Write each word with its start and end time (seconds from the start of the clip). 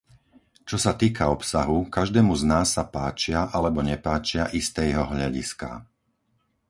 Čo 0.69 0.77
sa 0.85 0.93
týka 1.01 1.23
obsahu, 1.35 1.77
každému 1.97 2.31
z 2.33 2.43
nás 2.53 2.67
sa 2.75 2.81
páčia 2.95 3.39
alebo 3.57 3.79
nepáčia 3.91 4.45
isté 4.59 4.81
jeho 4.91 5.05
hľadiská. 5.13 5.71